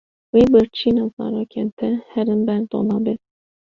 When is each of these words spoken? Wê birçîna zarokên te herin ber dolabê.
Wê 0.33 0.43
birçîna 0.51 1.05
zarokên 1.15 1.67
te 1.77 1.89
herin 2.11 2.41
ber 2.47 2.61
dolabê. 2.71 3.13